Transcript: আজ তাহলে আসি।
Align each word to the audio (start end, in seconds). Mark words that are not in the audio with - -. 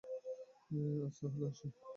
আজ 1.03 1.13
তাহলে 1.19 1.45
আসি। 1.49 1.67